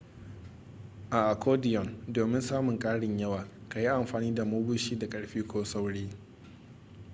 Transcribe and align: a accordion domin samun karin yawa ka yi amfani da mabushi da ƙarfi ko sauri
a 1.11 1.19
accordion 1.33 2.03
domin 2.07 2.41
samun 2.41 2.79
karin 2.79 3.19
yawa 3.19 3.47
ka 3.69 3.79
yi 3.79 3.87
amfani 3.89 4.35
da 4.35 4.45
mabushi 4.45 4.99
da 4.99 5.09
ƙarfi 5.09 5.47
ko 5.47 5.63
sauri 5.65 6.09